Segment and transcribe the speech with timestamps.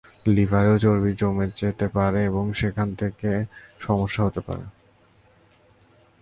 [0.27, 3.29] লিভারেও চর্বি জমে যেতে পারে এবং সেখান থেকে
[3.79, 4.65] সমস্যা হতে পারে।